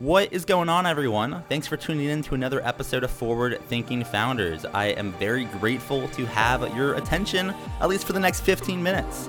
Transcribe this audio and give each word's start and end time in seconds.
What 0.00 0.32
is 0.32 0.44
going 0.44 0.68
on, 0.68 0.86
everyone? 0.86 1.42
Thanks 1.48 1.66
for 1.66 1.76
tuning 1.76 2.06
in 2.06 2.22
to 2.22 2.36
another 2.36 2.64
episode 2.64 3.02
of 3.02 3.10
Forward 3.10 3.60
Thinking 3.66 4.04
Founders. 4.04 4.64
I 4.64 4.90
am 4.90 5.10
very 5.14 5.46
grateful 5.46 6.06
to 6.10 6.24
have 6.26 6.62
your 6.76 6.94
attention, 6.94 7.52
at 7.80 7.88
least 7.88 8.04
for 8.04 8.12
the 8.12 8.20
next 8.20 8.42
15 8.42 8.80
minutes 8.80 9.28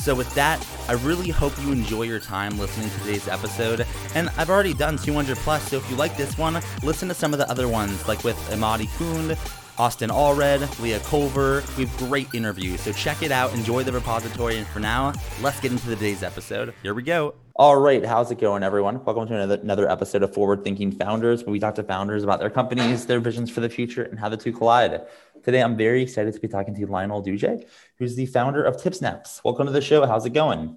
So, 0.00 0.14
with 0.14 0.34
that, 0.34 0.66
I 0.88 0.94
really 0.94 1.28
hope 1.28 1.52
you 1.60 1.72
enjoy 1.72 2.04
your 2.04 2.20
time 2.20 2.58
listening 2.58 2.88
to 2.88 2.98
today's 3.00 3.28
episode. 3.28 3.86
And 4.14 4.30
I've 4.38 4.48
already 4.48 4.72
done 4.72 4.96
200 4.96 5.36
plus, 5.36 5.62
so 5.68 5.76
if 5.76 5.90
you 5.90 5.96
like 5.96 6.16
this 6.16 6.38
one, 6.38 6.58
listen 6.82 7.06
to 7.08 7.14
some 7.14 7.34
of 7.34 7.38
the 7.38 7.48
other 7.50 7.68
ones, 7.68 8.08
like 8.08 8.24
with 8.24 8.36
Amadi 8.50 8.86
Kund, 8.96 9.36
Austin 9.80 10.10
Allred, 10.10 10.78
Leah 10.78 11.00
Culver. 11.00 11.64
We 11.78 11.86
have 11.86 11.96
great 11.96 12.34
interviews, 12.34 12.82
so 12.82 12.92
check 12.92 13.22
it 13.22 13.32
out. 13.32 13.54
Enjoy 13.54 13.82
the 13.82 13.92
repository. 13.92 14.58
And 14.58 14.66
for 14.66 14.78
now, 14.78 15.14
let's 15.40 15.58
get 15.58 15.72
into 15.72 15.86
today's 15.86 16.22
episode. 16.22 16.74
Here 16.82 16.92
we 16.92 17.02
go. 17.02 17.34
All 17.56 17.80
right, 17.80 18.04
how's 18.04 18.30
it 18.30 18.38
going, 18.38 18.62
everyone? 18.62 19.02
Welcome 19.02 19.26
to 19.28 19.34
another, 19.34 19.54
another 19.54 19.90
episode 19.90 20.22
of 20.22 20.34
Forward 20.34 20.64
Thinking 20.64 20.92
Founders, 20.92 21.44
where 21.44 21.52
we 21.52 21.58
talk 21.58 21.76
to 21.76 21.82
founders 21.82 22.24
about 22.24 22.40
their 22.40 22.50
companies, 22.50 23.06
their 23.06 23.20
visions 23.20 23.50
for 23.50 23.60
the 23.60 23.70
future, 23.70 24.02
and 24.02 24.18
how 24.18 24.28
the 24.28 24.36
two 24.36 24.52
collide. 24.52 25.00
Today, 25.44 25.62
I'm 25.62 25.78
very 25.78 26.02
excited 26.02 26.34
to 26.34 26.40
be 26.40 26.48
talking 26.48 26.74
to 26.74 26.86
Lyonel 26.86 27.24
Douge, 27.24 27.64
who's 27.96 28.16
the 28.16 28.26
founder 28.26 28.62
of 28.62 28.76
TipSnaps. 28.76 29.42
Welcome 29.44 29.64
to 29.64 29.72
the 29.72 29.80
show. 29.80 30.04
How's 30.04 30.26
it 30.26 30.34
going? 30.34 30.76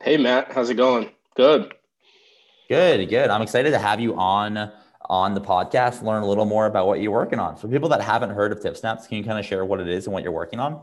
Hey, 0.00 0.18
Matt. 0.18 0.52
How's 0.52 0.70
it 0.70 0.76
going? 0.76 1.10
Good. 1.34 1.74
Good, 2.68 3.08
good. 3.08 3.28
I'm 3.28 3.42
excited 3.42 3.72
to 3.72 3.78
have 3.80 3.98
you 3.98 4.14
on 4.14 4.70
on 5.08 5.34
the 5.34 5.40
podcast, 5.40 6.02
learn 6.02 6.22
a 6.22 6.26
little 6.26 6.44
more 6.44 6.66
about 6.66 6.86
what 6.86 7.00
you're 7.00 7.12
working 7.12 7.38
on. 7.38 7.56
For 7.56 7.68
people 7.68 7.88
that 7.90 8.00
haven't 8.00 8.30
heard 8.30 8.52
of 8.52 8.60
TipSnaps, 8.60 9.08
can 9.08 9.18
you 9.18 9.24
kind 9.24 9.38
of 9.38 9.44
share 9.44 9.64
what 9.64 9.80
it 9.80 9.88
is 9.88 10.06
and 10.06 10.14
what 10.14 10.22
you're 10.22 10.32
working 10.32 10.60
on? 10.60 10.80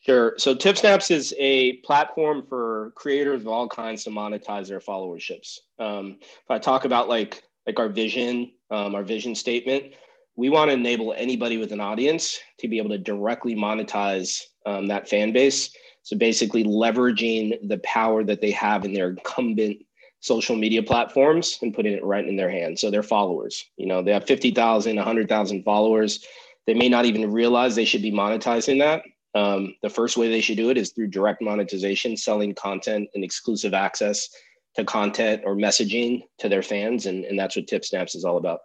Sure. 0.00 0.34
So 0.38 0.54
TipSnaps 0.54 1.10
is 1.10 1.34
a 1.38 1.74
platform 1.78 2.44
for 2.48 2.92
creators 2.94 3.42
of 3.42 3.48
all 3.48 3.68
kinds 3.68 4.04
to 4.04 4.10
monetize 4.10 4.68
their 4.68 4.80
followerships. 4.80 5.58
Um, 5.78 6.18
if 6.20 6.50
I 6.50 6.58
talk 6.58 6.84
about 6.84 7.08
like 7.08 7.42
like 7.66 7.78
our 7.78 7.88
vision, 7.88 8.52
um, 8.70 8.94
our 8.94 9.02
vision 9.02 9.34
statement, 9.34 9.92
we 10.36 10.48
want 10.48 10.70
to 10.70 10.74
enable 10.74 11.12
anybody 11.14 11.58
with 11.58 11.72
an 11.72 11.80
audience 11.80 12.38
to 12.60 12.68
be 12.68 12.78
able 12.78 12.90
to 12.90 12.98
directly 12.98 13.54
monetize 13.54 14.40
um, 14.64 14.86
that 14.86 15.08
fan 15.08 15.32
base. 15.32 15.70
So 16.02 16.16
basically, 16.16 16.64
leveraging 16.64 17.68
the 17.68 17.78
power 17.78 18.24
that 18.24 18.40
they 18.40 18.52
have 18.52 18.84
in 18.84 18.92
their 18.94 19.10
incumbent 19.10 19.82
social 20.20 20.56
media 20.56 20.82
platforms 20.82 21.58
and 21.62 21.74
putting 21.74 21.92
it 21.92 22.04
right 22.04 22.26
in 22.26 22.36
their 22.36 22.50
hands. 22.50 22.80
So 22.80 22.90
their 22.90 23.02
followers, 23.02 23.64
you 23.76 23.86
know, 23.86 24.02
they 24.02 24.12
have 24.12 24.26
50,000, 24.26 24.96
100,000 24.96 25.62
followers. 25.62 26.24
They 26.66 26.74
may 26.74 26.88
not 26.88 27.04
even 27.04 27.32
realize 27.32 27.74
they 27.74 27.84
should 27.84 28.02
be 28.02 28.12
monetizing 28.12 28.80
that. 28.80 29.02
Um, 29.38 29.74
the 29.82 29.90
first 29.90 30.16
way 30.16 30.28
they 30.28 30.40
should 30.40 30.56
do 30.56 30.70
it 30.70 30.78
is 30.78 30.90
through 30.90 31.08
direct 31.08 31.40
monetization, 31.40 32.16
selling 32.16 32.54
content 32.54 33.08
and 33.14 33.22
exclusive 33.22 33.74
access 33.74 34.28
to 34.74 34.84
content 34.84 35.42
or 35.44 35.54
messaging 35.54 36.22
to 36.38 36.48
their 36.48 36.62
fans. 36.62 37.06
And, 37.06 37.24
and 37.24 37.38
that's 37.38 37.56
what 37.56 37.66
TipSnaps 37.66 38.16
is 38.16 38.24
all 38.24 38.38
about. 38.38 38.60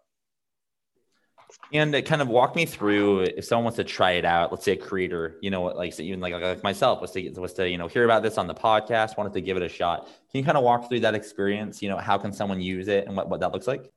And 1.71 1.93
kind 2.05 2.21
of 2.21 2.27
walk 2.27 2.55
me 2.55 2.65
through 2.65 3.21
if 3.21 3.45
someone 3.45 3.63
wants 3.65 3.77
to 3.77 3.83
try 3.83 4.11
it 4.11 4.25
out, 4.25 4.51
let's 4.51 4.63
say 4.63 4.73
a 4.73 4.77
creator, 4.77 5.37
you 5.41 5.49
know, 5.49 5.63
like 5.63 5.99
even 5.99 6.19
like, 6.19 6.33
like 6.33 6.63
myself 6.63 7.01
was 7.01 7.11
to 7.11 7.29
was 7.31 7.53
to, 7.53 7.67
you 7.67 7.79
know, 7.79 7.87
hear 7.87 8.05
about 8.05 8.21
this 8.21 8.37
on 8.37 8.45
the 8.45 8.53
podcast, 8.53 9.17
wanted 9.17 9.33
to 9.33 9.41
give 9.41 9.57
it 9.57 9.63
a 9.63 9.69
shot. 9.69 10.05
Can 10.05 10.39
you 10.39 10.43
kind 10.43 10.57
of 10.57 10.63
walk 10.63 10.87
through 10.87 10.99
that 10.99 11.15
experience? 11.15 11.81
You 11.81 11.89
know, 11.89 11.97
how 11.97 12.17
can 12.17 12.31
someone 12.31 12.61
use 12.61 12.87
it 12.87 13.07
and 13.07 13.15
what, 13.15 13.27
what 13.29 13.39
that 13.39 13.51
looks 13.53 13.67
like? 13.67 13.91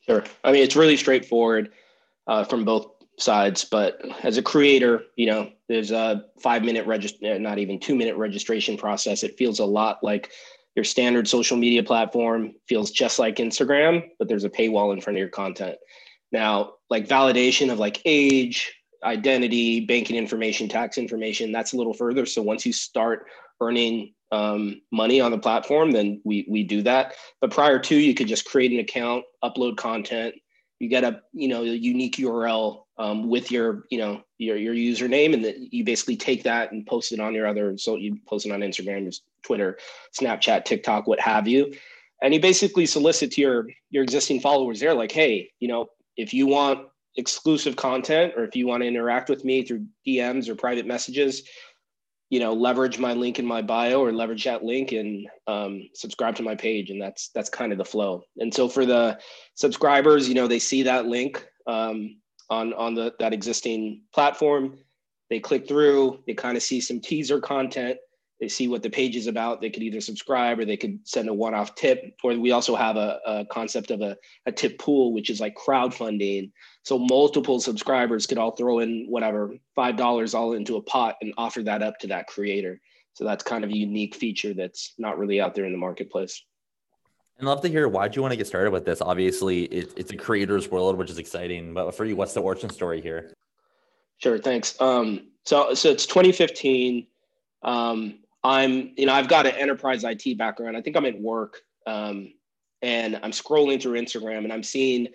Sure. 0.00 0.24
I 0.42 0.50
mean, 0.50 0.62
it's 0.62 0.74
really 0.74 0.96
straightforward 0.96 1.70
uh, 2.26 2.42
from 2.42 2.64
both 2.64 2.88
sides, 3.16 3.64
but 3.64 4.02
as 4.24 4.36
a 4.38 4.42
creator, 4.42 5.02
you 5.16 5.26
know, 5.26 5.52
there's 5.68 5.90
a 5.92 6.24
five 6.42 6.64
minute 6.64 6.86
register, 6.86 7.38
not 7.38 7.58
even 7.58 7.78
two 7.78 7.94
minute 7.94 8.16
registration 8.16 8.76
process. 8.76 9.22
It 9.22 9.36
feels 9.38 9.60
a 9.60 9.64
lot 9.64 10.02
like 10.02 10.32
your 10.74 10.84
standard 10.84 11.28
social 11.28 11.56
media 11.56 11.82
platform 11.82 12.54
feels 12.66 12.90
just 12.90 13.18
like 13.18 13.36
Instagram, 13.36 14.08
but 14.18 14.28
there's 14.28 14.44
a 14.44 14.50
paywall 14.50 14.92
in 14.92 15.00
front 15.00 15.16
of 15.16 15.20
your 15.20 15.28
content. 15.28 15.76
Now, 16.32 16.74
like 16.88 17.08
validation 17.08 17.72
of 17.72 17.78
like 17.78 18.00
age, 18.04 18.72
identity, 19.02 19.80
banking 19.80 20.16
information, 20.16 20.68
tax 20.68 20.98
information, 20.98 21.52
that's 21.52 21.72
a 21.72 21.76
little 21.76 21.94
further. 21.94 22.26
So 22.26 22.42
once 22.42 22.64
you 22.64 22.72
start 22.72 23.26
earning 23.60 24.14
um, 24.32 24.80
money 24.92 25.20
on 25.20 25.30
the 25.30 25.38
platform, 25.38 25.90
then 25.90 26.20
we 26.24 26.46
we 26.48 26.62
do 26.62 26.82
that. 26.82 27.14
But 27.40 27.50
prior 27.50 27.78
to, 27.80 27.96
you 27.96 28.14
could 28.14 28.28
just 28.28 28.44
create 28.44 28.72
an 28.72 28.78
account, 28.78 29.24
upload 29.42 29.76
content. 29.76 30.34
You 30.78 30.88
get 30.88 31.04
a 31.04 31.20
you 31.32 31.48
know 31.48 31.62
a 31.62 31.66
unique 31.66 32.16
URL 32.16 32.84
um, 32.96 33.28
with 33.28 33.50
your 33.50 33.84
you 33.90 33.98
know 33.98 34.22
your 34.38 34.56
your 34.56 34.74
username, 34.74 35.34
and 35.34 35.44
that 35.44 35.72
you 35.72 35.84
basically 35.84 36.16
take 36.16 36.44
that 36.44 36.72
and 36.72 36.86
post 36.86 37.12
it 37.12 37.20
on 37.20 37.34
your 37.34 37.46
other 37.46 37.76
so 37.76 37.96
you 37.96 38.18
post 38.26 38.46
it 38.46 38.52
on 38.52 38.60
Instagram, 38.60 39.12
Twitter, 39.42 39.78
Snapchat, 40.18 40.64
TikTok, 40.64 41.06
what 41.06 41.20
have 41.20 41.48
you. 41.48 41.74
And 42.22 42.34
you 42.34 42.40
basically 42.40 42.86
solicit 42.86 43.32
to 43.32 43.40
your 43.40 43.66
your 43.90 44.04
existing 44.04 44.40
followers 44.40 44.78
there, 44.78 44.94
like, 44.94 45.10
hey, 45.10 45.50
you 45.58 45.68
know, 45.68 45.88
if 46.16 46.34
you 46.34 46.46
want 46.46 46.88
exclusive 47.16 47.76
content 47.76 48.34
or 48.36 48.44
if 48.44 48.54
you 48.54 48.66
want 48.66 48.82
to 48.82 48.86
interact 48.86 49.28
with 49.28 49.44
me 49.44 49.64
through 49.64 49.86
DMs 50.06 50.48
or 50.48 50.54
private 50.54 50.86
messages, 50.86 51.42
you 52.30 52.38
know, 52.38 52.52
leverage 52.52 52.98
my 52.98 53.12
link 53.12 53.38
in 53.38 53.46
my 53.46 53.60
bio 53.60 54.00
or 54.00 54.12
leverage 54.12 54.44
that 54.44 54.62
link 54.62 54.92
and 54.92 55.26
um, 55.48 55.88
subscribe 55.94 56.36
to 56.36 56.42
my 56.42 56.54
page. 56.54 56.90
And 56.90 57.02
that's 57.02 57.30
that's 57.34 57.50
kind 57.50 57.72
of 57.72 57.78
the 57.78 57.84
flow. 57.84 58.22
And 58.38 58.54
so 58.54 58.68
for 58.68 58.86
the 58.86 59.18
subscribers, 59.54 60.28
you 60.28 60.34
know, 60.34 60.46
they 60.46 60.60
see 60.60 60.84
that 60.84 61.06
link 61.06 61.44
um, 61.66 62.20
on 62.48 62.72
on 62.74 62.94
the 62.94 63.14
that 63.18 63.32
existing 63.32 64.02
platform. 64.14 64.78
They 65.28 65.40
click 65.40 65.66
through. 65.66 66.22
They 66.26 66.34
kind 66.34 66.56
of 66.56 66.62
see 66.62 66.80
some 66.80 67.00
teaser 67.00 67.40
content 67.40 67.98
they 68.40 68.48
see 68.48 68.68
what 68.68 68.82
the 68.82 68.88
page 68.88 69.16
is 69.16 69.26
about, 69.26 69.60
they 69.60 69.68
could 69.68 69.82
either 69.82 70.00
subscribe 70.00 70.58
or 70.58 70.64
they 70.64 70.76
could 70.76 70.98
send 71.06 71.28
a 71.28 71.34
one-off 71.34 71.74
tip. 71.74 72.16
Or 72.24 72.34
we 72.36 72.52
also 72.52 72.74
have 72.74 72.96
a, 72.96 73.20
a 73.26 73.44
concept 73.44 73.90
of 73.90 74.00
a, 74.00 74.16
a 74.46 74.52
tip 74.52 74.78
pool, 74.78 75.12
which 75.12 75.28
is 75.28 75.40
like 75.40 75.54
crowdfunding. 75.54 76.50
So 76.82 76.98
multiple 76.98 77.60
subscribers 77.60 78.26
could 78.26 78.38
all 78.38 78.52
throw 78.52 78.78
in 78.78 79.04
whatever 79.08 79.54
five 79.74 79.96
dollars 79.96 80.32
all 80.32 80.54
into 80.54 80.76
a 80.76 80.82
pot 80.82 81.16
and 81.20 81.34
offer 81.36 81.62
that 81.64 81.82
up 81.82 81.98
to 81.98 82.06
that 82.08 82.28
creator. 82.28 82.80
So 83.12 83.24
that's 83.24 83.44
kind 83.44 83.62
of 83.62 83.70
a 83.70 83.76
unique 83.76 84.14
feature 84.14 84.54
that's 84.54 84.94
not 84.96 85.18
really 85.18 85.40
out 85.40 85.54
there 85.54 85.66
in 85.66 85.72
the 85.72 85.78
marketplace. 85.78 86.42
And 87.38 87.46
I'd 87.46 87.52
love 87.52 87.62
to 87.62 87.68
hear 87.68 87.88
why 87.88 88.08
do 88.08 88.16
you 88.16 88.22
want 88.22 88.32
to 88.32 88.36
get 88.36 88.46
started 88.46 88.70
with 88.70 88.86
this? 88.86 89.02
Obviously, 89.02 89.64
it, 89.64 89.92
it's 89.96 90.12
a 90.12 90.16
creator's 90.16 90.70
world, 90.70 90.96
which 90.96 91.10
is 91.10 91.18
exciting. 91.18 91.74
But 91.74 91.94
for 91.94 92.06
you, 92.06 92.16
what's 92.16 92.32
the 92.32 92.40
origin 92.40 92.70
story 92.70 93.02
here? 93.02 93.34
Sure, 94.16 94.38
thanks. 94.38 94.80
Um, 94.80 95.28
so 95.44 95.74
so 95.74 95.90
it's 95.90 96.06
2015. 96.06 97.06
Um, 97.62 98.20
I'm, 98.42 98.92
you 98.96 99.06
know, 99.06 99.12
I've 99.12 99.28
got 99.28 99.46
an 99.46 99.54
enterprise 99.56 100.04
IT 100.04 100.38
background. 100.38 100.76
I 100.76 100.80
think 100.80 100.96
I'm 100.96 101.06
at 101.06 101.20
work 101.20 101.58
um, 101.86 102.32
and 102.82 103.18
I'm 103.22 103.32
scrolling 103.32 103.80
through 103.80 104.00
Instagram 104.00 104.44
and 104.44 104.52
I'm 104.52 104.62
seeing, 104.62 105.08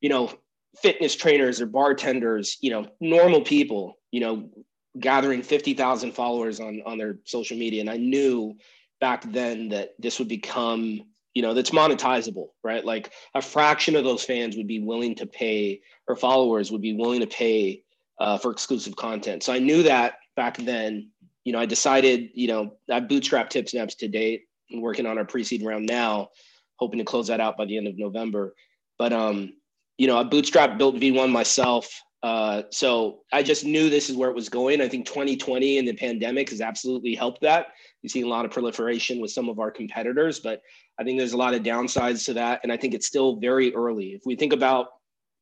you 0.00 0.08
know, 0.08 0.32
fitness 0.80 1.14
trainers 1.14 1.60
or 1.60 1.66
bartenders, 1.66 2.58
you 2.60 2.70
know, 2.70 2.88
normal 3.00 3.42
people, 3.42 3.98
you 4.10 4.20
know, 4.20 4.50
gathering 4.98 5.42
50,000 5.42 6.12
followers 6.12 6.60
on, 6.60 6.82
on 6.84 6.98
their 6.98 7.18
social 7.24 7.56
media. 7.56 7.80
And 7.80 7.90
I 7.90 7.96
knew 7.96 8.56
back 9.00 9.30
then 9.32 9.68
that 9.70 9.90
this 9.98 10.18
would 10.18 10.28
become, 10.28 11.02
you 11.34 11.42
know, 11.42 11.54
that's 11.54 11.70
monetizable, 11.70 12.48
right? 12.62 12.84
Like 12.84 13.12
a 13.34 13.42
fraction 13.42 13.96
of 13.96 14.04
those 14.04 14.24
fans 14.24 14.56
would 14.56 14.66
be 14.66 14.80
willing 14.80 15.14
to 15.16 15.26
pay 15.26 15.80
or 16.08 16.16
followers 16.16 16.70
would 16.70 16.82
be 16.82 16.94
willing 16.94 17.20
to 17.20 17.26
pay 17.26 17.84
uh, 18.18 18.38
for 18.38 18.50
exclusive 18.50 18.96
content. 18.96 19.42
So 19.42 19.52
I 19.52 19.58
knew 19.58 19.82
that 19.84 20.14
back 20.36 20.56
then 20.58 21.10
you 21.44 21.52
know, 21.52 21.58
I 21.58 21.66
decided, 21.66 22.30
you 22.34 22.48
know, 22.48 22.76
I 22.90 23.00
bootstrap 23.00 23.50
TipSnaps 23.50 23.98
to 23.98 24.08
date 24.08 24.44
and 24.70 24.82
working 24.82 25.06
on 25.06 25.18
our 25.18 25.24
pre-seed 25.24 25.64
round 25.64 25.86
now, 25.86 26.28
hoping 26.76 26.98
to 26.98 27.04
close 27.04 27.28
that 27.28 27.40
out 27.40 27.56
by 27.56 27.64
the 27.64 27.76
end 27.76 27.88
of 27.88 27.98
November. 27.98 28.54
But 28.98 29.12
um, 29.12 29.54
you 29.98 30.06
know, 30.06 30.18
I 30.18 30.24
bootstrap 30.24 30.78
built 30.78 30.96
V1 30.96 31.30
myself. 31.30 32.02
Uh, 32.22 32.62
so 32.70 33.20
I 33.32 33.42
just 33.42 33.64
knew 33.64 33.90
this 33.90 34.08
is 34.08 34.16
where 34.16 34.30
it 34.30 34.36
was 34.36 34.48
going. 34.48 34.80
I 34.80 34.88
think 34.88 35.06
2020 35.06 35.78
and 35.78 35.88
the 35.88 35.92
pandemic 35.92 36.50
has 36.50 36.60
absolutely 36.60 37.16
helped 37.16 37.40
that. 37.42 37.68
You 38.02 38.08
see 38.08 38.22
a 38.22 38.28
lot 38.28 38.44
of 38.44 38.52
proliferation 38.52 39.20
with 39.20 39.32
some 39.32 39.48
of 39.48 39.58
our 39.58 39.72
competitors, 39.72 40.38
but 40.38 40.62
I 40.98 41.04
think 41.04 41.18
there's 41.18 41.32
a 41.32 41.36
lot 41.36 41.54
of 41.54 41.62
downsides 41.62 42.24
to 42.26 42.34
that. 42.34 42.60
And 42.62 42.72
I 42.72 42.76
think 42.76 42.94
it's 42.94 43.08
still 43.08 43.36
very 43.36 43.74
early. 43.74 44.10
If 44.10 44.22
we 44.24 44.36
think 44.36 44.52
about, 44.52 44.86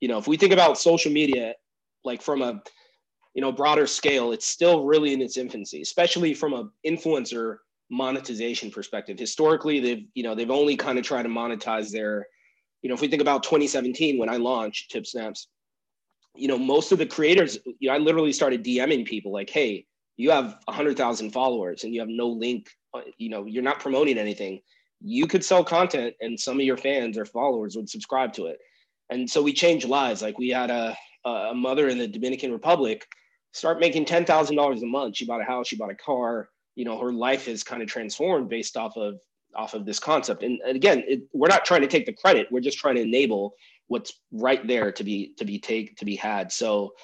you 0.00 0.08
know, 0.08 0.16
if 0.16 0.26
we 0.26 0.38
think 0.38 0.52
about 0.52 0.78
social 0.78 1.12
media, 1.12 1.54
like 2.02 2.22
from 2.22 2.40
a 2.40 2.62
you 3.34 3.40
know 3.40 3.52
broader 3.52 3.86
scale 3.86 4.32
it's 4.32 4.46
still 4.46 4.84
really 4.84 5.12
in 5.12 5.20
its 5.20 5.36
infancy 5.36 5.82
especially 5.82 6.34
from 6.34 6.52
a 6.52 6.68
influencer 6.86 7.56
monetization 7.90 8.70
perspective 8.70 9.18
historically 9.18 9.80
they've 9.80 10.06
you 10.14 10.22
know 10.22 10.34
they've 10.34 10.50
only 10.50 10.76
kind 10.76 10.98
of 10.98 11.04
tried 11.04 11.24
to 11.24 11.28
monetize 11.28 11.90
their 11.90 12.26
you 12.82 12.88
know, 12.88 12.94
if 12.94 13.00
we 13.00 13.08
think 13.08 13.22
about 13.22 13.42
2017 13.42 14.18
when 14.18 14.28
I 14.28 14.36
launched 14.36 14.90
Tip 14.90 15.06
Snaps, 15.06 15.48
you 16.34 16.48
know, 16.48 16.58
most 16.58 16.92
of 16.92 16.98
the 16.98 17.06
creators, 17.06 17.58
you 17.78 17.88
know, 17.88 17.94
I 17.94 17.98
literally 17.98 18.32
started 18.32 18.64
DMing 18.64 19.04
people 19.04 19.32
like, 19.32 19.50
hey, 19.50 19.84
you 20.16 20.30
have 20.30 20.58
100,000 20.64 21.30
followers 21.30 21.84
and 21.84 21.94
you 21.94 22.00
have 22.00 22.08
no 22.08 22.28
link, 22.28 22.68
uh, 22.94 23.00
you 23.18 23.28
know, 23.28 23.44
you're 23.44 23.62
not 23.62 23.80
promoting 23.80 24.18
anything. 24.18 24.60
You 25.00 25.26
could 25.26 25.44
sell 25.44 25.64
content 25.64 26.14
and 26.20 26.38
some 26.38 26.58
of 26.58 26.66
your 26.66 26.76
fans 26.76 27.18
or 27.18 27.24
followers 27.24 27.76
would 27.76 27.88
subscribe 27.88 28.32
to 28.34 28.46
it. 28.46 28.58
And 29.10 29.28
so 29.28 29.42
we 29.42 29.52
changed 29.52 29.88
lives. 29.88 30.22
Like 30.22 30.38
we 30.38 30.50
had 30.50 30.70
a, 30.70 30.96
a 31.24 31.54
mother 31.54 31.88
in 31.88 31.98
the 31.98 32.08
Dominican 32.08 32.52
Republic 32.52 33.06
start 33.52 33.80
making 33.80 34.04
$10,000 34.04 34.82
a 34.82 34.86
month. 34.86 35.16
She 35.16 35.26
bought 35.26 35.40
a 35.40 35.44
house, 35.44 35.68
she 35.68 35.76
bought 35.76 35.90
a 35.90 35.96
car, 35.96 36.48
you 36.76 36.84
know, 36.84 36.98
her 36.98 37.12
life 37.12 37.48
is 37.48 37.62
kind 37.62 37.82
of 37.82 37.88
transformed 37.88 38.48
based 38.48 38.76
off 38.76 38.96
of 38.96 39.20
off 39.54 39.74
of 39.74 39.84
this 39.84 39.98
concept. 39.98 40.42
And, 40.42 40.60
and 40.64 40.76
again, 40.76 41.02
it, 41.06 41.22
we're 41.32 41.48
not 41.48 41.64
trying 41.64 41.80
to 41.80 41.88
take 41.88 42.06
the 42.06 42.12
credit. 42.12 42.46
We're 42.50 42.60
just 42.60 42.78
trying 42.78 42.94
to 42.94 43.02
enable 43.02 43.54
what's 43.88 44.12
right 44.30 44.64
there 44.66 44.92
to 44.92 45.04
be 45.04 45.34
to 45.38 45.44
be 45.44 45.58
take 45.58 45.96
to 45.96 46.04
be 46.04 46.14
had. 46.14 46.52
So, 46.52 46.94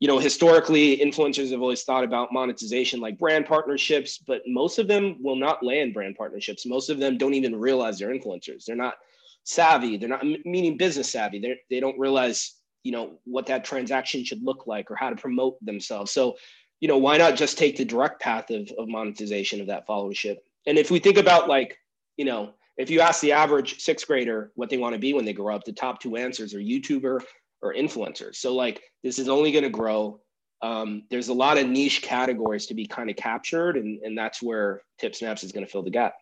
you 0.00 0.08
know, 0.08 0.18
historically, 0.18 0.98
influencers 0.98 1.50
have 1.50 1.62
always 1.62 1.82
thought 1.82 2.04
about 2.04 2.32
monetization 2.32 3.00
like 3.00 3.18
brand 3.18 3.46
partnerships, 3.46 4.18
but 4.18 4.42
most 4.46 4.78
of 4.78 4.86
them 4.86 5.16
will 5.22 5.36
not 5.36 5.62
land 5.64 5.94
brand 5.94 6.16
partnerships. 6.16 6.66
Most 6.66 6.90
of 6.90 6.98
them 6.98 7.16
don't 7.16 7.34
even 7.34 7.56
realize 7.56 7.98
they're 7.98 8.14
influencers. 8.14 8.66
They're 8.66 8.76
not 8.76 8.96
savvy. 9.44 9.96
They're 9.96 10.08
not 10.08 10.24
meaning 10.44 10.76
business 10.76 11.10
savvy. 11.10 11.38
They 11.38 11.58
they 11.70 11.80
don't 11.80 11.98
realize 11.98 12.54
you 12.84 12.92
know 12.92 13.18
what 13.24 13.46
that 13.46 13.64
transaction 13.64 14.24
should 14.24 14.42
look 14.42 14.66
like 14.66 14.90
or 14.90 14.96
how 14.96 15.10
to 15.10 15.16
promote 15.16 15.62
themselves. 15.64 16.12
So, 16.12 16.36
you 16.80 16.86
know, 16.86 16.98
why 16.98 17.16
not 17.16 17.34
just 17.34 17.58
take 17.58 17.76
the 17.76 17.84
direct 17.84 18.20
path 18.20 18.50
of, 18.50 18.70
of 18.78 18.88
monetization 18.88 19.60
of 19.60 19.66
that 19.66 19.86
followership? 19.88 20.36
And 20.66 20.78
if 20.78 20.90
we 20.90 21.00
think 21.00 21.18
about 21.18 21.48
like 21.48 21.78
you 22.16 22.24
know, 22.24 22.54
if 22.76 22.90
you 22.90 23.00
ask 23.00 23.20
the 23.20 23.32
average 23.32 23.80
sixth 23.80 24.06
grader 24.06 24.52
what 24.54 24.70
they 24.70 24.78
want 24.78 24.94
to 24.94 24.98
be 24.98 25.14
when 25.14 25.24
they 25.24 25.32
grow 25.32 25.54
up, 25.54 25.64
the 25.64 25.72
top 25.72 26.00
two 26.00 26.16
answers 26.16 26.54
are 26.54 26.58
YouTuber 26.58 27.20
or 27.62 27.74
influencer. 27.74 28.34
So 28.34 28.54
like 28.54 28.82
this 29.02 29.18
is 29.18 29.28
only 29.28 29.52
going 29.52 29.64
to 29.64 29.70
grow. 29.70 30.20
Um, 30.62 31.04
there's 31.10 31.28
a 31.28 31.34
lot 31.34 31.58
of 31.58 31.68
niche 31.68 32.02
categories 32.02 32.66
to 32.66 32.74
be 32.74 32.86
kind 32.86 33.10
of 33.10 33.16
captured, 33.16 33.76
and, 33.76 34.00
and 34.02 34.16
that's 34.16 34.42
where 34.42 34.82
Tip 34.98 35.14
Snaps 35.14 35.44
is 35.44 35.52
going 35.52 35.64
to 35.64 35.70
fill 35.70 35.82
the 35.82 35.90
gap. 35.90 36.14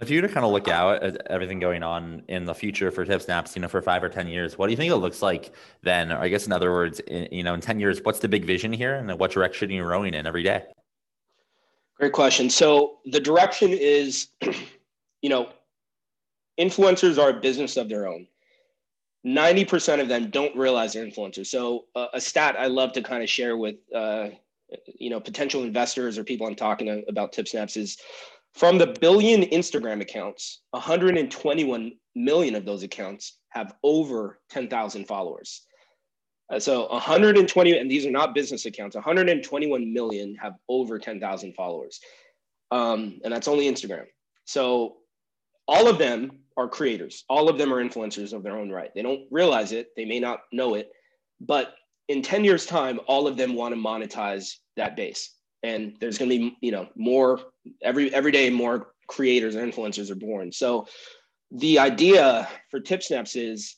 If 0.00 0.08
you 0.08 0.20
were 0.20 0.28
to 0.28 0.32
kind 0.32 0.46
of 0.46 0.52
look 0.52 0.68
out 0.68 1.02
at 1.02 1.26
everything 1.26 1.58
going 1.58 1.82
on 1.82 2.22
in 2.28 2.46
the 2.46 2.54
future 2.54 2.90
for 2.90 3.04
Tip 3.04 3.20
Snaps, 3.20 3.54
you 3.54 3.60
know, 3.60 3.68
for 3.68 3.82
five 3.82 4.02
or 4.02 4.08
ten 4.08 4.28
years, 4.28 4.56
what 4.56 4.66
do 4.66 4.72
you 4.72 4.76
think 4.76 4.90
it 4.90 4.96
looks 4.96 5.20
like 5.20 5.52
then? 5.82 6.10
Or 6.10 6.18
I 6.18 6.28
guess 6.28 6.46
in 6.46 6.52
other 6.52 6.72
words, 6.72 7.00
in, 7.00 7.28
you 7.30 7.42
know, 7.42 7.52
in 7.52 7.60
ten 7.60 7.78
years, 7.78 8.00
what's 8.02 8.18
the 8.18 8.28
big 8.28 8.46
vision 8.46 8.72
here, 8.72 8.94
and 8.94 9.18
what 9.18 9.30
direction 9.30 9.70
are 9.70 9.74
you 9.74 9.84
rowing 9.84 10.14
in 10.14 10.26
every 10.26 10.42
day? 10.42 10.64
Great 11.98 12.12
question. 12.12 12.48
So 12.48 12.98
the 13.04 13.20
direction 13.20 13.70
is, 13.70 14.28
you 15.22 15.28
know, 15.28 15.50
influencers 16.58 17.22
are 17.22 17.30
a 17.30 17.40
business 17.40 17.76
of 17.76 17.90
their 17.90 18.06
own. 18.06 18.26
90% 19.26 20.00
of 20.00 20.08
them 20.08 20.30
don't 20.30 20.56
realize 20.56 20.94
they're 20.94 21.04
influencers. 21.04 21.48
So 21.48 21.84
uh, 21.94 22.06
a 22.14 22.20
stat 22.20 22.56
I 22.58 22.68
love 22.68 22.92
to 22.92 23.02
kind 23.02 23.22
of 23.22 23.28
share 23.28 23.58
with, 23.58 23.76
uh, 23.94 24.30
you 24.98 25.10
know, 25.10 25.20
potential 25.20 25.62
investors 25.62 26.16
or 26.16 26.24
people 26.24 26.46
I'm 26.46 26.54
talking 26.54 27.04
about 27.06 27.34
tip 27.34 27.46
snaps 27.46 27.76
is 27.76 27.98
from 28.54 28.78
the 28.78 28.96
billion 29.00 29.42
Instagram 29.42 30.00
accounts, 30.00 30.60
121 30.70 31.92
million 32.14 32.54
of 32.54 32.64
those 32.64 32.82
accounts 32.82 33.38
have 33.50 33.74
over 33.82 34.40
10,000 34.50 35.06
followers. 35.06 35.62
Uh, 36.52 36.58
so 36.58 36.88
120, 36.88 37.78
and 37.78 37.90
these 37.90 38.04
are 38.04 38.10
not 38.10 38.34
business 38.34 38.66
accounts, 38.66 38.96
121 38.96 39.92
million 39.92 40.34
have 40.34 40.54
over 40.68 40.98
10,000 40.98 41.54
followers. 41.54 42.00
Um, 42.72 43.20
and 43.24 43.32
that's 43.32 43.48
only 43.48 43.70
Instagram. 43.70 44.06
So 44.44 44.96
all 45.68 45.86
of 45.88 45.98
them 45.98 46.40
are 46.56 46.68
creators. 46.68 47.24
All 47.28 47.48
of 47.48 47.56
them 47.56 47.72
are 47.72 47.82
influencers 47.82 48.32
of 48.32 48.42
their 48.42 48.56
own 48.56 48.70
right. 48.70 48.90
They 48.94 49.02
don't 49.02 49.26
realize 49.30 49.70
it. 49.72 49.90
They 49.96 50.04
may 50.04 50.18
not 50.18 50.40
know 50.52 50.74
it, 50.74 50.90
but 51.40 51.74
in 52.08 52.22
10 52.22 52.44
years 52.44 52.66
time, 52.66 52.98
all 53.06 53.28
of 53.28 53.36
them 53.36 53.54
want 53.54 53.72
to 53.72 53.80
monetize 53.80 54.54
that 54.76 54.96
base. 54.96 55.36
And 55.62 55.96
there's 56.00 56.18
going 56.18 56.30
to 56.30 56.38
be, 56.38 56.56
you 56.60 56.72
know, 56.72 56.88
more 56.96 57.40
every, 57.82 58.12
every 58.14 58.32
day, 58.32 58.48
more 58.50 58.92
creators 59.08 59.54
and 59.54 59.72
influencers 59.72 60.10
are 60.10 60.14
born. 60.16 60.52
So 60.52 60.86
the 61.50 61.78
idea 61.78 62.48
for 62.70 62.80
tip 62.80 63.02
snaps 63.02 63.36
is 63.36 63.76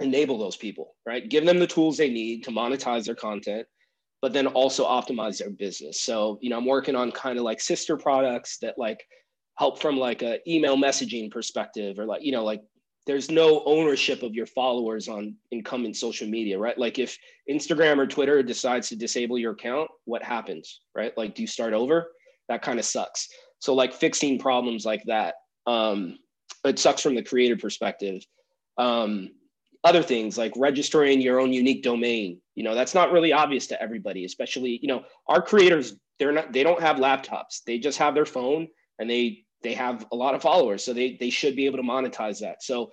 enable 0.00 0.38
those 0.38 0.56
people, 0.56 0.94
right? 1.06 1.28
Give 1.28 1.44
them 1.44 1.58
the 1.58 1.66
tools 1.66 1.96
they 1.96 2.10
need 2.10 2.44
to 2.44 2.50
monetize 2.50 3.04
their 3.04 3.14
content, 3.14 3.66
but 4.20 4.32
then 4.32 4.46
also 4.46 4.84
optimize 4.84 5.38
their 5.38 5.50
business. 5.50 6.00
So, 6.00 6.38
you 6.40 6.50
know, 6.50 6.56
I'm 6.56 6.66
working 6.66 6.96
on 6.96 7.12
kind 7.12 7.38
of 7.38 7.44
like 7.44 7.60
sister 7.60 7.96
products 7.96 8.58
that 8.58 8.78
like 8.78 9.04
help 9.58 9.80
from 9.80 9.96
like 9.98 10.22
a 10.22 10.38
email 10.50 10.76
messaging 10.76 11.30
perspective 11.30 11.98
or 11.98 12.06
like, 12.06 12.22
you 12.22 12.32
know, 12.32 12.44
like 12.44 12.62
there's 13.06 13.30
no 13.30 13.62
ownership 13.64 14.22
of 14.22 14.34
your 14.34 14.46
followers 14.46 15.08
on 15.08 15.36
incumbent 15.52 15.96
social 15.96 16.28
media, 16.28 16.58
right? 16.58 16.76
Like 16.76 16.98
if 16.98 17.16
Instagram 17.48 17.98
or 17.98 18.06
Twitter 18.06 18.42
decides 18.42 18.88
to 18.88 18.96
disable 18.96 19.38
your 19.38 19.52
account, 19.52 19.88
what 20.04 20.22
happens, 20.22 20.80
right? 20.94 21.16
Like, 21.16 21.34
do 21.34 21.42
you 21.42 21.48
start 21.48 21.72
over? 21.72 22.08
That 22.48 22.62
kind 22.62 22.78
of 22.78 22.84
sucks. 22.84 23.28
So 23.60 23.74
like 23.74 23.94
fixing 23.94 24.38
problems 24.38 24.84
like 24.84 25.04
that, 25.04 25.36
um, 25.66 26.18
it 26.64 26.78
sucks 26.78 27.00
from 27.00 27.14
the 27.14 27.22
creator 27.22 27.56
perspective. 27.56 28.22
Um, 28.76 29.30
other 29.84 30.02
things 30.02 30.36
like 30.36 30.52
registering 30.56 31.20
your 31.20 31.38
own 31.38 31.52
unique 31.52 31.82
domain 31.82 32.40
you 32.56 32.64
know 32.64 32.74
that's 32.74 32.94
not 32.94 33.12
really 33.12 33.32
obvious 33.32 33.68
to 33.68 33.80
everybody 33.80 34.24
especially 34.24 34.80
you 34.82 34.88
know 34.88 35.04
our 35.28 35.40
creators 35.40 35.94
they're 36.18 36.32
not 36.32 36.52
they 36.52 36.64
don't 36.64 36.80
have 36.80 36.96
laptops 36.96 37.62
they 37.64 37.78
just 37.78 37.96
have 37.96 38.12
their 38.12 38.26
phone 38.26 38.66
and 38.98 39.08
they 39.08 39.44
they 39.62 39.74
have 39.74 40.06
a 40.12 40.16
lot 40.16 40.34
of 40.34 40.42
followers 40.42 40.84
so 40.84 40.92
they 40.92 41.16
they 41.18 41.30
should 41.30 41.56
be 41.56 41.66
able 41.66 41.78
to 41.78 41.82
monetize 41.82 42.40
that. 42.40 42.62
So 42.62 42.90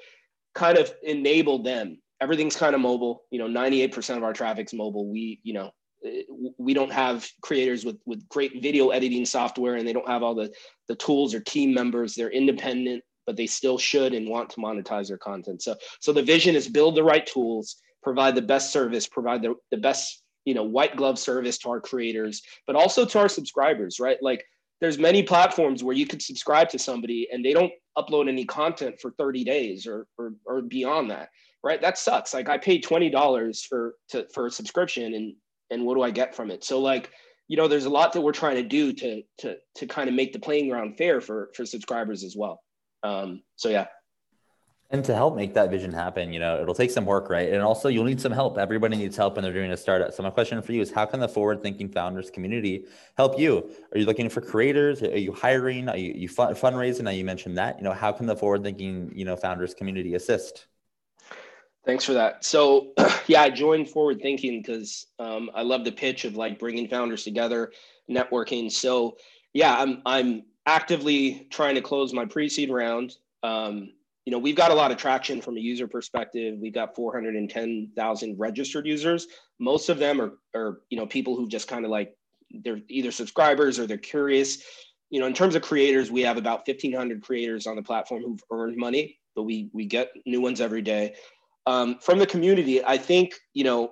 kind 0.56 0.78
of 0.78 0.94
enable 1.04 1.64
them. 1.64 2.00
Everything's 2.22 2.56
kind 2.56 2.76
of 2.76 2.82
mobile. 2.82 3.24
You 3.32 3.40
know 3.40 3.48
98% 3.48 4.18
of 4.18 4.24
our 4.24 4.34
traffic's 4.34 4.74
mobile. 4.74 5.12
We 5.12 5.40
you 5.44 5.54
know 5.54 5.72
we 6.58 6.74
don't 6.74 6.92
have 6.92 7.28
creators 7.42 7.86
with 7.86 7.98
with 8.06 8.28
great 8.30 8.62
video 8.62 8.90
editing 8.90 9.26
software 9.26 9.76
and 9.76 9.88
they 9.88 9.94
don't 9.94 10.08
have 10.08 10.24
all 10.24 10.36
the 10.36 10.52
the 10.88 10.96
tools 10.96 11.34
or 11.34 11.40
team 11.40 11.74
members. 11.74 12.16
They're 12.16 12.30
independent 12.32 13.04
but 13.26 13.38
they 13.38 13.48
still 13.48 13.78
should 13.78 14.14
and 14.14 14.28
want 14.28 14.50
to 14.52 14.58
monetize 14.58 15.08
their 15.08 15.18
content. 15.18 15.62
So, 15.62 15.76
so 16.00 16.14
the 16.14 16.24
vision 16.24 16.56
is 16.56 16.68
build 16.68 16.96
the 16.96 17.04
right 17.04 17.26
tools, 17.26 17.78
provide 18.02 18.36
the 18.36 18.42
best 18.42 18.72
service, 18.72 19.08
provide 19.08 19.42
the, 19.42 19.56
the 19.72 19.78
best, 19.78 20.24
you 20.46 20.54
know, 20.54 20.64
white 20.64 20.96
glove 20.96 21.18
service 21.18 21.58
to 21.60 21.70
our 21.70 21.82
creators, 21.82 22.42
but 22.68 22.76
also 22.76 23.06
to 23.06 23.20
our 23.20 23.30
subscribers, 23.30 24.00
right? 24.00 24.18
Like 24.22 24.46
there's 24.84 25.00
many 25.00 25.24
platforms 25.24 25.82
where 25.82 25.96
you 25.96 26.06
could 26.06 26.22
subscribe 26.22 26.68
to 26.68 26.78
somebody 26.78 27.26
and 27.32 27.44
they 27.44 27.54
don't 27.54 27.72
upload 27.98 28.28
any 28.28 28.44
content 28.44 29.00
for 29.00 29.12
30 29.12 29.46
days 29.46 29.88
or, 29.88 30.08
or, 30.18 30.34
or 30.46 30.62
beyond 30.62 31.10
that, 31.10 31.30
right? 31.64 31.80
That 31.82 31.98
sucks. 31.98 32.34
Like 32.34 32.50
I 32.50 32.58
paid 32.58 32.84
$20 32.84 33.66
for, 33.66 33.96
to, 34.10 34.28
for 34.34 34.48
a 34.48 34.52
subscription 34.52 35.14
and, 35.14 35.36
and 35.72 35.86
what 35.86 35.96
do 35.96 36.02
I 36.02 36.12
get 36.12 36.36
from 36.36 36.52
it? 36.52 36.66
So 36.66 36.82
like, 36.82 37.12
you 37.48 37.56
know, 37.56 37.70
there's 37.70 37.86
a 37.86 37.90
lot 37.90 38.12
that 38.12 38.20
we're 38.20 38.34
trying 38.34 38.58
to 38.58 38.64
do 38.64 38.92
to, 38.92 39.22
to, 39.38 39.56
to 39.76 39.88
kind 39.88 40.10
of 40.10 40.16
make 40.16 40.34
the 40.34 40.40
playing 40.40 40.68
ground 40.68 40.98
fair 40.98 41.22
for, 41.22 41.50
for 41.56 41.66
subscribers 41.66 42.26
as 42.26 42.36
well. 42.36 42.60
Um, 43.04 43.42
so 43.56 43.70
yeah. 43.70 43.86
And 44.94 45.04
to 45.06 45.16
help 45.16 45.36
make 45.36 45.56
that 45.56 45.72
vision 45.72 45.92
happen, 45.92 46.32
you 46.32 46.40
know, 46.40 46.62
it'll 46.62 46.76
take 46.76 46.92
some 46.92 47.04
work, 47.04 47.28
right? 47.28 47.50
And 47.50 47.64
also 47.64 47.90
you'll 47.90 48.04
need 48.04 48.22
some 48.22 48.32
help. 48.32 48.60
Everybody 48.60 48.96
needs 48.96 49.18
help 49.18 49.36
when 49.36 49.44
they're 49.44 49.52
doing 49.52 49.72
a 49.72 49.78
startup. 49.78 50.14
So 50.14 50.22
my 50.22 50.30
question 50.30 50.62
for 50.62 50.72
you 50.72 50.82
is 50.82 50.92
how 50.92 51.08
can 51.08 51.20
the 51.20 51.28
forward 51.28 51.64
thinking 51.64 51.90
founders 51.90 52.30
community 52.30 52.86
help 53.18 53.40
you? 53.40 53.72
Are 53.92 53.98
you 53.98 54.06
looking 54.06 54.30
for 54.30 54.40
creators? 54.40 55.02
Are 55.02 55.18
you 55.18 55.34
hiring? 55.34 55.90
Are 55.90 55.98
you, 55.98 56.14
you 56.14 56.30
fund, 56.30 56.56
fundraising? 56.56 57.06
Now 57.06 57.10
you 57.10 57.26
mentioned 57.26 57.58
that, 57.58 57.80
you 57.80 57.84
know, 57.84 57.92
how 57.92 58.12
can 58.12 58.28
the 58.28 58.36
forward 58.36 58.62
thinking, 58.62 59.12
you 59.16 59.26
know, 59.26 59.36
founders 59.36 59.74
community 59.74 60.14
assist? 60.14 60.68
Thanks 61.88 62.06
for 62.06 62.14
that. 62.14 62.46
So, 62.46 62.94
yeah, 63.26 63.42
I 63.42 63.50
joined 63.50 63.90
Forward 63.90 64.22
Thinking 64.22 64.62
because 64.62 65.08
um, 65.18 65.50
I 65.56 65.64
love 65.64 65.86
the 65.86 65.92
pitch 65.92 66.24
of 66.24 66.36
like 66.36 66.60
bringing 66.60 66.88
founders 66.88 67.24
together, 67.24 67.72
networking. 68.08 68.72
So, 68.72 69.18
yeah, 69.54 69.76
I'm 69.76 70.04
I'm 70.06 70.44
actively 70.68 71.48
trying 71.50 71.74
to 71.74 71.82
close 71.82 72.14
my 72.14 72.26
pre-seed 72.26 72.70
round. 72.70 73.18
Um, 73.42 73.90
you 74.26 74.32
know, 74.32 74.40
we've 74.40 74.56
got 74.56 74.72
a 74.72 74.74
lot 74.74 74.92
of 74.92 74.98
traction 74.98 75.42
from 75.42 75.58
a 75.58 75.60
user 75.60 75.88
perspective. 75.88 76.58
We've 76.60 76.74
got 76.74 76.96
410,000 76.96 78.40
registered 78.40 78.88
users. 78.88 79.28
Most 79.60 79.90
of 79.90 80.00
them 80.00 80.22
are, 80.22 80.34
are 80.56 80.80
you 80.90 80.98
know, 80.98 81.06
people 81.06 81.36
who 81.36 81.48
just 81.48 81.68
kind 81.68 81.84
of 81.84 81.92
like 81.92 82.16
they're 82.64 82.80
either 82.88 83.12
subscribers 83.12 83.80
or 83.80 83.88
they're 83.88 83.98
curious. 83.98 84.64
You 85.10 85.20
know, 85.20 85.28
in 85.28 85.34
terms 85.34 85.56
of 85.56 85.62
creators, 85.62 86.10
we 86.10 86.22
have 86.22 86.38
about 86.38 86.68
1,500 86.68 87.22
creators 87.22 87.68
on 87.68 87.76
the 87.76 87.84
platform 87.84 88.24
who've 88.24 88.44
earned 88.52 88.78
money, 88.78 89.20
but 89.36 89.44
we 89.44 89.70
we 89.74 89.86
get 89.86 90.12
new 90.26 90.42
ones 90.42 90.62
every 90.62 90.82
day. 90.82 91.16
Um, 91.66 91.98
from 92.00 92.18
the 92.18 92.26
community, 92.26 92.84
I 92.84 92.98
think 92.98 93.34
you 93.54 93.64
know 93.64 93.92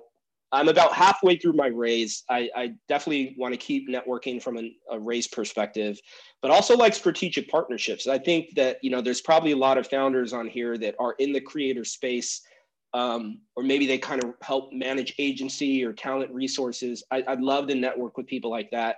I'm 0.52 0.68
about 0.68 0.92
halfway 0.92 1.36
through 1.36 1.54
my 1.54 1.68
raise. 1.68 2.24
I, 2.28 2.50
I 2.54 2.74
definitely 2.86 3.34
want 3.38 3.54
to 3.54 3.58
keep 3.58 3.88
networking 3.88 4.40
from 4.40 4.58
an, 4.58 4.74
a 4.90 5.00
raise 5.00 5.26
perspective, 5.26 5.98
but 6.42 6.50
also 6.50 6.76
like 6.76 6.94
strategic 6.94 7.48
partnerships. 7.48 8.06
I 8.06 8.18
think 8.18 8.54
that 8.56 8.78
you 8.82 8.90
know 8.90 9.00
there's 9.00 9.22
probably 9.22 9.52
a 9.52 9.56
lot 9.56 9.78
of 9.78 9.88
founders 9.88 10.34
on 10.34 10.46
here 10.46 10.76
that 10.78 10.94
are 10.98 11.14
in 11.18 11.32
the 11.32 11.40
creator 11.40 11.84
space, 11.84 12.42
um, 12.92 13.40
or 13.56 13.62
maybe 13.62 13.86
they 13.86 13.96
kind 13.96 14.22
of 14.22 14.34
help 14.42 14.72
manage 14.74 15.14
agency 15.18 15.82
or 15.84 15.94
talent 15.94 16.30
resources. 16.32 17.02
I, 17.10 17.22
would 17.28 17.40
love 17.40 17.66
to 17.68 17.74
network 17.74 18.18
with 18.18 18.26
people 18.26 18.50
like 18.50 18.70
that. 18.72 18.96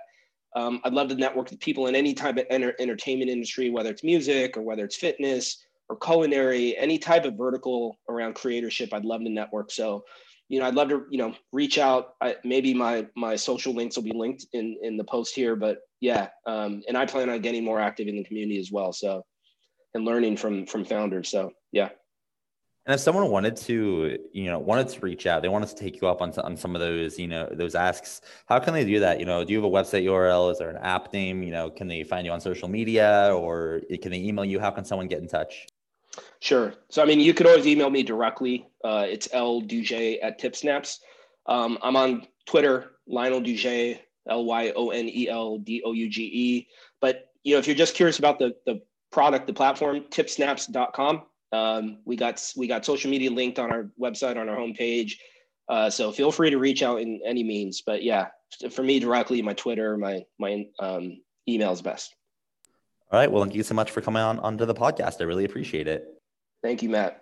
Um, 0.57 0.81
I'd 0.83 0.93
love 0.93 1.07
to 1.09 1.15
network 1.15 1.49
with 1.51 1.59
people 1.61 1.87
in 1.87 1.95
any 1.95 2.13
type 2.13 2.37
of 2.37 2.45
enter- 2.49 2.75
entertainment 2.79 3.29
industry, 3.29 3.69
whether 3.69 3.89
it's 3.89 4.03
music 4.03 4.57
or 4.57 4.61
whether 4.61 4.83
it's 4.83 4.95
fitness 4.95 5.63
or 5.89 5.97
culinary, 5.97 6.77
any 6.77 6.97
type 6.97 7.25
of 7.25 7.35
vertical 7.35 7.97
around 8.09 8.35
creatorship, 8.35 8.93
I'd 8.93 9.05
love 9.05 9.21
to 9.21 9.29
network. 9.29 9.71
So, 9.71 10.03
you 10.49 10.59
know, 10.59 10.65
I'd 10.67 10.75
love 10.75 10.89
to, 10.89 11.05
you 11.09 11.17
know, 11.17 11.33
reach 11.51 11.77
out. 11.77 12.13
I, 12.21 12.35
maybe 12.43 12.73
my 12.73 13.07
my 13.15 13.35
social 13.35 13.73
links 13.73 13.95
will 13.95 14.03
be 14.03 14.13
linked 14.13 14.45
in 14.53 14.77
in 14.81 14.97
the 14.97 15.03
post 15.03 15.33
here, 15.35 15.55
but 15.55 15.79
yeah, 16.01 16.29
um, 16.45 16.83
and 16.87 16.97
I 16.97 17.05
plan 17.05 17.29
on 17.29 17.41
getting 17.41 17.63
more 17.63 17.79
active 17.79 18.07
in 18.07 18.15
the 18.15 18.23
community 18.23 18.59
as 18.59 18.71
well. 18.71 18.93
So, 18.93 19.25
and 19.93 20.05
learning 20.05 20.37
from 20.37 20.65
from 20.65 20.85
founders. 20.85 21.29
So, 21.29 21.51
yeah. 21.71 21.89
And 22.85 22.93
if 22.93 22.99
someone 22.99 23.31
wanted 23.31 23.57
to, 23.57 24.19
you 24.31 24.45
know, 24.45 24.59
wanted 24.59 24.89
to 24.89 24.99
reach 24.99 25.25
out, 25.25 25.41
they 25.41 25.47
wanted 25.49 25.69
to 25.69 25.75
take 25.75 25.99
you 25.99 26.07
up 26.07 26.21
on, 26.21 26.31
on 26.37 26.55
some 26.55 26.75
of 26.75 26.81
those, 26.81 27.17
you 27.17 27.27
know, 27.27 27.49
those 27.51 27.73
asks, 27.73 28.21
how 28.45 28.59
can 28.59 28.75
they 28.75 28.85
do 28.85 28.99
that? 28.99 29.19
You 29.19 29.25
know, 29.25 29.43
do 29.43 29.53
you 29.53 29.57
have 29.57 29.65
a 29.65 29.73
website 29.73 30.03
URL? 30.03 30.51
Is 30.51 30.59
there 30.59 30.69
an 30.69 30.77
app 30.77 31.11
name? 31.11 31.41
You 31.41 31.49
know, 31.49 31.71
can 31.71 31.87
they 31.87 32.03
find 32.03 32.27
you 32.27 32.31
on 32.31 32.39
social 32.39 32.67
media 32.67 33.31
or 33.33 33.81
can 34.03 34.11
they 34.11 34.19
email 34.19 34.45
you? 34.45 34.59
How 34.59 34.69
can 34.69 34.85
someone 34.85 35.07
get 35.07 35.19
in 35.19 35.27
touch? 35.27 35.65
Sure. 36.39 36.73
So, 36.89 37.01
I 37.01 37.05
mean, 37.05 37.19
you 37.19 37.33
could 37.33 37.47
always 37.47 37.67
email 37.67 37.89
me 37.89 38.03
directly. 38.03 38.67
Uh, 38.83 39.05
it's 39.07 39.27
L 39.31 39.61
Douge 39.61 40.19
at 40.21 40.39
TipSnaps. 40.39 40.99
Um, 41.47 41.77
I'm 41.81 41.95
on 41.95 42.27
Twitter, 42.45 42.91
Lyonel 43.09 43.43
Douge, 43.43 43.99
L 44.29 44.45
Y 44.45 44.73
O 44.75 44.89
N 44.89 45.09
E 45.09 45.29
L 45.29 45.57
D 45.57 45.81
O 45.85 45.91
U 45.91 46.09
G 46.09 46.23
E. 46.23 46.67
But, 47.01 47.31
you 47.43 47.53
know, 47.53 47.59
if 47.59 47.67
you're 47.67 47.75
just 47.75 47.95
curious 47.95 48.19
about 48.19 48.39
the, 48.39 48.55
the 48.65 48.81
product, 49.11 49.47
the 49.47 49.53
platform, 49.53 50.01
tipsnaps.com 50.09 51.23
um, 51.55 51.99
we 52.05 52.15
got 52.15 52.41
we 52.55 52.67
got 52.67 52.85
social 52.85 53.09
media 53.09 53.31
linked 53.31 53.59
on 53.59 53.71
our 53.71 53.89
website 53.99 54.37
on 54.37 54.49
our 54.49 54.57
homepage. 54.57 55.13
Uh, 55.69 55.89
so 55.89 56.11
feel 56.11 56.31
free 56.31 56.49
to 56.49 56.57
reach 56.57 56.83
out 56.83 57.01
in 57.01 57.21
any 57.25 57.43
means. 57.43 57.81
But 57.85 58.03
yeah, 58.03 58.27
for 58.71 58.83
me 58.83 58.99
directly, 58.99 59.41
my 59.41 59.53
Twitter, 59.53 59.97
my 59.97 60.23
my 60.39 60.65
um, 60.79 61.21
email 61.47 61.71
is 61.71 61.81
best. 61.81 62.15
All 63.11 63.19
right. 63.19 63.31
Well, 63.31 63.43
thank 63.43 63.55
you 63.55 63.63
so 63.63 63.75
much 63.75 63.91
for 63.91 64.01
coming 64.01 64.21
on 64.21 64.39
onto 64.39 64.65
the 64.65 64.73
podcast. 64.73 65.21
I 65.21 65.25
really 65.25 65.45
appreciate 65.45 65.87
it. 65.87 66.05
Thank 66.63 66.81
you, 66.81 66.89
Matt. 66.89 67.21